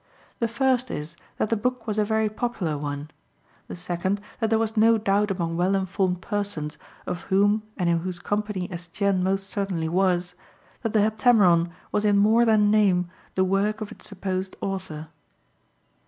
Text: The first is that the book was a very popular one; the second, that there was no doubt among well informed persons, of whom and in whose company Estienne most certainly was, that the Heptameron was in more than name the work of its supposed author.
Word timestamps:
The 0.39 0.47
first 0.47 0.89
is 0.89 1.15
that 1.37 1.51
the 1.51 1.55
book 1.55 1.85
was 1.85 1.99
a 1.99 2.03
very 2.03 2.27
popular 2.27 2.75
one; 2.75 3.11
the 3.67 3.75
second, 3.75 4.19
that 4.39 4.49
there 4.49 4.57
was 4.57 4.75
no 4.75 4.97
doubt 4.97 5.29
among 5.29 5.57
well 5.57 5.75
informed 5.75 6.23
persons, 6.23 6.79
of 7.05 7.21
whom 7.29 7.61
and 7.77 7.87
in 7.87 7.99
whose 7.99 8.17
company 8.17 8.67
Estienne 8.71 9.21
most 9.21 9.47
certainly 9.47 9.87
was, 9.89 10.33
that 10.81 10.93
the 10.93 11.01
Heptameron 11.01 11.69
was 11.91 12.03
in 12.03 12.17
more 12.17 12.45
than 12.45 12.71
name 12.71 13.11
the 13.35 13.43
work 13.45 13.79
of 13.79 13.91
its 13.91 14.09
supposed 14.09 14.55
author. 14.59 15.09